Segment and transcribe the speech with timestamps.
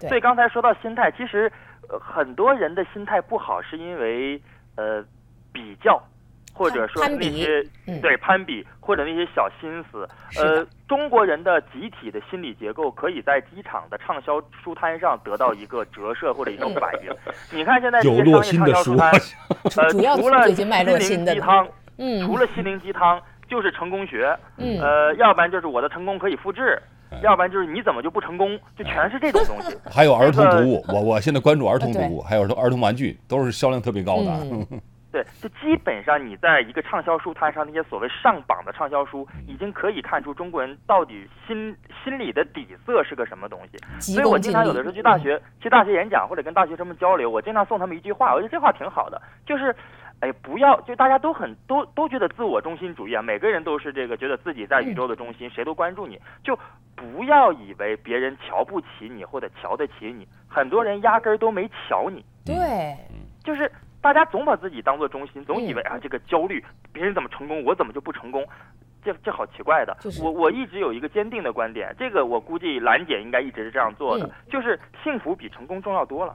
[0.00, 0.08] 对。
[0.08, 1.50] 所以刚才说到心态，其实
[1.88, 4.40] 呃很多人的心态不好，是因为
[4.76, 5.04] 呃
[5.52, 6.02] 比较，
[6.52, 8.00] 或者说那些嗯。
[8.00, 10.08] 对攀比或者那些小心思。
[10.40, 17.10] 呃，中国人的集体的心理结构可以在机场的畅销书摊上得到一个折射或者一种反映。
[17.50, 21.68] 你看现在这有些洛心的商业畅销书摊，呃，除了最近卖洛心灵鸡汤，
[21.98, 26.80] 嗯，除了心灵鸡汤，就是成功学，嗯呃，要不然就是我的成功可以复制，
[27.22, 29.76] 要不然就是你怎么就不成功，就全是这种东西。
[29.90, 34.30] 还有儿童读物，我我现在关注儿童读物，还有儿童儿童玩具，都是销量特别高的。
[34.42, 34.66] 嗯
[35.10, 43.78] 对，就基本上你在一个畅销书摊上，那些所谓上榜的畅销书，已经可以看出中国人到底心心里的底色是个什么东西。
[43.98, 49.74] 急所以我经常有的时候去大学、去大学演讲或者跟大学生们交流，我经常送他们一句话，我觉得这话挺好的，就是，
[50.20, 56.58] 哎，不要就大家都很都都觉得自我中心主义啊，每个人都是这个觉得自己在宇宙的中心，谁都关注你，就
[56.96, 62.96] 不要以为别人瞧不起你或者瞧得起你，很多人压根儿都没瞧你，对，
[63.44, 68.44] 就是大家总把自己当做中心，总以为嗯啊这个焦虑，别人怎么成功，我怎么就不成功？
[69.04, 69.96] 这这好奇怪的。
[70.00, 76.34] 就是我我一直有一个坚定的观点，这个我估计兰姐应该一直是这样做的，嗯就是幸福比成功重要多了。